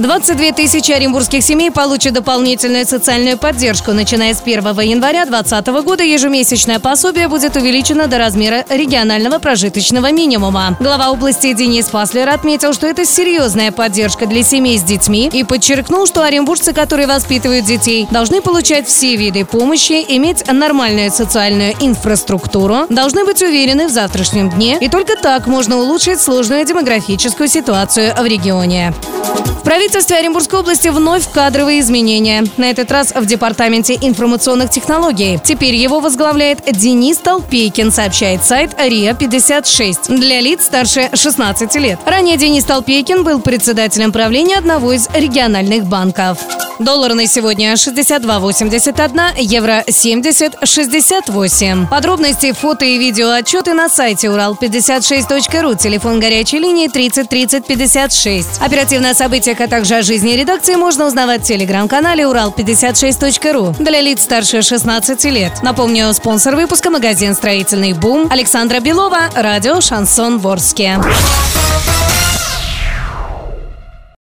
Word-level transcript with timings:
22 0.00 0.52
тысячи 0.52 0.92
оренбургских 0.92 1.44
семей 1.44 1.70
получат 1.70 2.14
дополнительную 2.14 2.86
социальную 2.86 3.36
поддержку. 3.36 3.92
Начиная 3.92 4.32
с 4.32 4.40
1 4.40 4.62
января 4.80 5.26
2020 5.26 5.66
года 5.84 6.02
ежемесячное 6.02 6.78
пособие 6.78 7.28
будет 7.28 7.54
увеличено 7.56 8.06
до 8.06 8.16
размера 8.16 8.64
регионального 8.70 9.38
прожиточного 9.38 10.10
минимума. 10.10 10.74
Глава 10.80 11.10
области 11.10 11.52
Денис 11.52 11.86
Паслер 11.86 12.30
отметил, 12.30 12.72
что 12.72 12.86
это 12.86 13.04
серьезная 13.04 13.72
поддержка 13.72 14.24
для 14.24 14.42
семей 14.42 14.78
с 14.78 14.82
детьми 14.82 15.28
и 15.30 15.44
подчеркнул, 15.44 16.06
что 16.06 16.22
оренбуржцы, 16.22 16.72
которые 16.72 17.06
воспитывают 17.06 17.66
детей, 17.66 18.08
должны 18.10 18.40
получать 18.40 18.88
все 18.88 19.16
виды 19.16 19.44
помощи, 19.44 20.02
иметь 20.08 20.50
нормальную 20.50 21.10
социальную 21.10 21.74
инфраструктуру, 21.78 22.86
должны 22.88 23.26
быть 23.26 23.42
уверены 23.42 23.86
в 23.86 23.90
завтрашнем 23.90 24.48
дне, 24.48 24.78
и 24.80 24.88
только 24.88 25.16
так 25.16 25.46
можно 25.46 25.76
улучшить 25.76 26.22
сложную 26.22 26.64
демографическую 26.64 27.48
ситуацию 27.50 28.14
в 28.16 28.24
регионе. 28.24 28.94
В 29.60 29.62
правительстве 29.62 30.16
Оренбургской 30.16 30.60
области 30.60 30.88
вновь 30.88 31.30
кадровые 31.30 31.80
изменения. 31.80 32.44
На 32.56 32.70
этот 32.70 32.90
раз 32.90 33.12
в 33.14 33.26
Департаменте 33.26 33.94
информационных 34.00 34.70
технологий. 34.70 35.38
Теперь 35.44 35.74
его 35.74 36.00
возглавляет 36.00 36.60
Денис 36.72 37.18
Толпейкин, 37.18 37.92
сообщает 37.92 38.42
сайт 38.42 38.72
РИА-56 38.80 40.16
для 40.16 40.40
лиц 40.40 40.64
старше 40.64 41.10
16 41.12 41.74
лет. 41.74 41.98
Ранее 42.06 42.38
Денис 42.38 42.64
Толпейкин 42.64 43.22
был 43.22 43.42
председателем 43.42 44.12
правления 44.12 44.56
одного 44.56 44.94
из 44.94 45.10
региональных 45.12 45.84
банков. 45.84 46.38
Доллар 46.80 47.12
на 47.12 47.26
сегодня 47.26 47.74
62.81, 47.74 49.32
евро 49.36 49.84
70.68. 49.86 51.88
Подробности, 51.88 52.52
фото 52.52 52.86
и 52.86 52.96
видео 52.96 53.32
отчеты 53.32 53.74
на 53.74 53.90
сайте 53.90 54.28
урал56.ру, 54.28 55.74
телефон 55.74 56.20
горячей 56.20 56.58
линии 56.58 56.88
30 56.88 57.28
30 57.28 57.66
56. 57.66 58.62
Оперативное 58.62 59.12
событие 59.12 59.54
а 59.60 59.68
также 59.68 59.96
о 59.96 60.02
жизни 60.02 60.30
редакции 60.30 60.76
можно 60.76 61.06
узнавать 61.06 61.42
в 61.42 61.44
телеграм-канале 61.44 62.24
урал56.ру 62.24 63.74
для 63.78 64.00
лиц 64.00 64.22
старше 64.22 64.62
16 64.62 65.22
лет. 65.24 65.62
Напомню, 65.62 66.10
спонсор 66.14 66.56
выпуска– 66.56 66.88
магазин 66.90 67.34
«Строительный 67.34 67.92
бум» 67.92 68.26
Александра 68.30 68.80
Белова, 68.80 69.28
радио 69.34 69.82
«Шансон 69.82 70.38
Ворске». 70.38 70.98